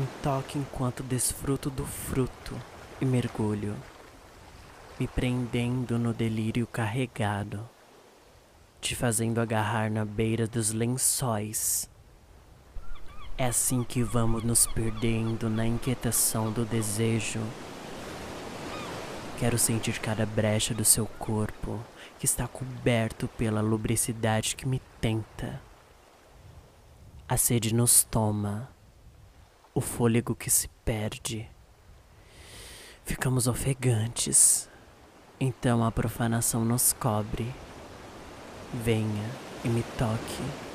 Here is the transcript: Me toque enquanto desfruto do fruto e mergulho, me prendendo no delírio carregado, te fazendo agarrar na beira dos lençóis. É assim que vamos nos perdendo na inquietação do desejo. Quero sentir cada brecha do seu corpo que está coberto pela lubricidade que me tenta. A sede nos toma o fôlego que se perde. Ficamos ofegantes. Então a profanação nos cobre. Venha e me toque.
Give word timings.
Me 0.00 0.08
toque 0.22 0.58
enquanto 0.58 1.02
desfruto 1.02 1.68
do 1.68 1.84
fruto 1.84 2.56
e 3.02 3.04
mergulho, 3.04 3.76
me 4.98 5.06
prendendo 5.06 5.98
no 5.98 6.14
delírio 6.14 6.66
carregado, 6.66 7.68
te 8.80 8.96
fazendo 8.96 9.42
agarrar 9.42 9.90
na 9.90 10.02
beira 10.06 10.46
dos 10.46 10.72
lençóis. 10.72 11.86
É 13.36 13.44
assim 13.44 13.84
que 13.84 14.02
vamos 14.02 14.42
nos 14.42 14.66
perdendo 14.66 15.50
na 15.50 15.66
inquietação 15.66 16.50
do 16.50 16.64
desejo. 16.64 17.42
Quero 19.38 19.58
sentir 19.58 20.00
cada 20.00 20.24
brecha 20.24 20.72
do 20.72 20.82
seu 20.82 21.04
corpo 21.04 21.78
que 22.18 22.24
está 22.24 22.48
coberto 22.48 23.28
pela 23.36 23.60
lubricidade 23.60 24.56
que 24.56 24.66
me 24.66 24.80
tenta. 24.98 25.60
A 27.28 27.36
sede 27.36 27.74
nos 27.74 28.02
toma 28.02 28.79
o 29.74 29.80
fôlego 29.80 30.34
que 30.34 30.50
se 30.50 30.68
perde. 30.84 31.48
Ficamos 33.04 33.46
ofegantes. 33.46 34.68
Então 35.38 35.84
a 35.84 35.90
profanação 35.90 36.64
nos 36.64 36.92
cobre. 36.92 37.52
Venha 38.72 39.30
e 39.64 39.68
me 39.68 39.82
toque. 39.98 40.69